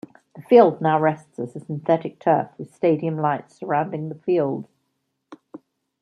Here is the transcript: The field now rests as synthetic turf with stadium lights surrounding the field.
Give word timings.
The 0.35 0.41
field 0.41 0.81
now 0.81 0.99
rests 0.99 1.37
as 1.37 1.51
synthetic 1.53 2.17
turf 2.17 2.49
with 2.57 2.73
stadium 2.73 3.17
lights 3.17 3.53
surrounding 3.57 4.09
the 4.09 4.15
field. 4.15 4.67